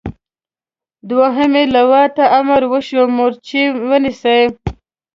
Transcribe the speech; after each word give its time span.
دوهمې 1.09 1.63
لواء 1.75 2.07
ته 2.15 2.23
امر 2.39 2.61
وشي 2.71 3.01
مورچې 3.15 3.63
ونیسي. 3.89 4.41